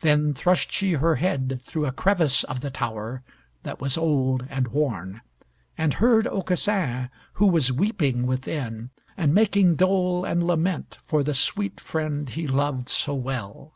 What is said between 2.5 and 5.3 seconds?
the tower, that was old and worn,